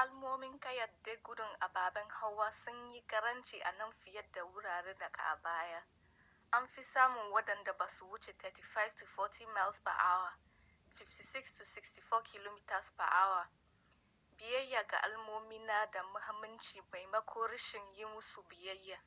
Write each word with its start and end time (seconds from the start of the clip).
alamomin 0.00 0.58
kayyade 0.62 1.12
gudun 1.26 1.54
ababen 1.66 2.08
hawa 2.18 2.52
sun 2.52 2.78
yi 2.92 3.00
karanci 3.10 3.60
a 3.62 3.72
nan 3.72 3.92
fiye 3.92 4.22
da 4.32 4.40
a 4.40 4.44
wuraren 4.44 4.98
da 4.98 5.08
ke 5.12 5.22
baya- 5.42 5.82
anfi 6.58 6.84
samun 6.84 7.30
wadanda 7.32 7.72
ba 7.72 7.88
sa 7.88 8.04
wuce 8.04 8.32
mph 8.32 8.48
35-40 8.48 9.46
56-64 10.94 12.22
km/h- 12.30 13.48
biyayya 14.36 14.84
ga 14.86 14.98
alamomin 15.02 15.66
na 15.66 15.86
da 15.86 16.02
mahimmanci 16.02 16.82
maimakon 16.92 17.50
rashin 17.50 17.92
yi 17.96 18.04
musu 18.06 18.42
biyayya 18.42 19.00